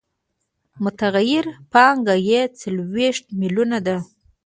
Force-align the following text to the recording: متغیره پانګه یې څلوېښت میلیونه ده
متغیره 0.83 1.51
پانګه 1.71 2.15
یې 2.29 2.41
څلوېښت 2.59 3.25
میلیونه 3.39 3.77
ده 3.85 3.97